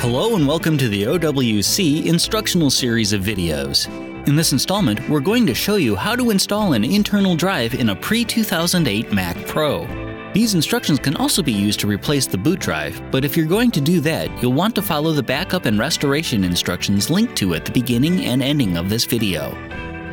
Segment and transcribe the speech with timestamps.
[0.00, 3.86] Hello and welcome to the OWC instructional series of videos.
[4.26, 7.90] In this installment, we're going to show you how to install an internal drive in
[7.90, 9.86] a pre-2008 Mac Pro.
[10.32, 13.70] These instructions can also be used to replace the boot drive, but if you're going
[13.72, 17.66] to do that, you'll want to follow the backup and restoration instructions linked to at
[17.66, 19.54] the beginning and ending of this video.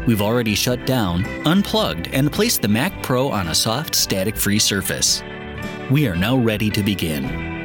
[0.05, 5.23] We've already shut down, unplugged, and placed the Mac Pro on a soft, static-free surface.
[5.89, 7.56] We are now ready to begin.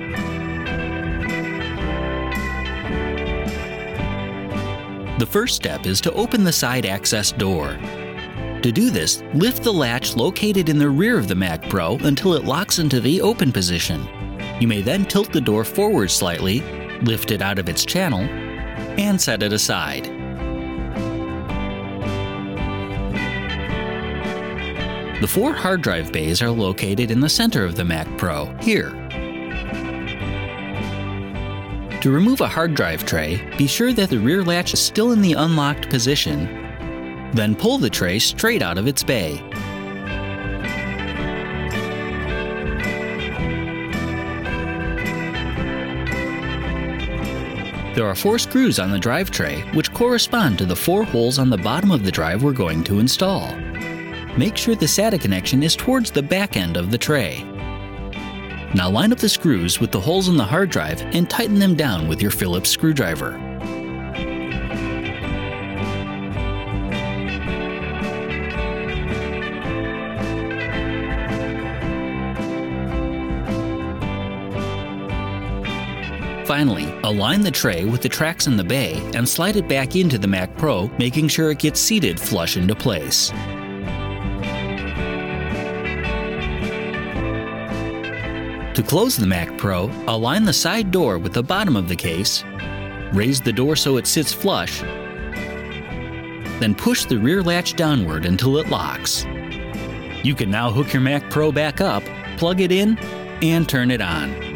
[5.22, 7.78] The first step is to open the side access door.
[8.60, 12.34] To do this, lift the latch located in the rear of the Mac Pro until
[12.34, 14.04] it locks into the open position.
[14.60, 16.62] You may then tilt the door forward slightly,
[17.02, 18.22] lift it out of its channel,
[18.98, 20.06] and set it aside.
[25.20, 29.01] The four hard drive bays are located in the center of the Mac Pro, here.
[32.02, 35.22] To remove a hard drive tray, be sure that the rear latch is still in
[35.22, 36.46] the unlocked position.
[37.32, 39.36] Then pull the tray straight out of its bay.
[47.94, 51.50] There are four screws on the drive tray, which correspond to the four holes on
[51.50, 53.54] the bottom of the drive we're going to install.
[54.36, 57.46] Make sure the SATA connection is towards the back end of the tray.
[58.74, 61.74] Now line up the screws with the holes in the hard drive and tighten them
[61.74, 63.38] down with your Phillips screwdriver.
[76.46, 80.18] Finally, align the tray with the tracks in the bay and slide it back into
[80.18, 83.32] the Mac Pro, making sure it gets seated flush into place.
[88.74, 92.42] To close the Mac Pro, align the side door with the bottom of the case,
[93.12, 94.80] raise the door so it sits flush,
[96.58, 99.26] then push the rear latch downward until it locks.
[100.24, 102.02] You can now hook your Mac Pro back up,
[102.38, 102.98] plug it in,
[103.42, 104.51] and turn it on.